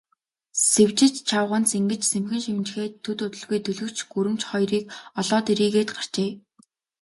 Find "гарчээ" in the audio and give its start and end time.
5.95-6.29